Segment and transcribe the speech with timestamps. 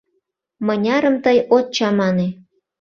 [0.65, 2.27] —Мынярым тый от чамане?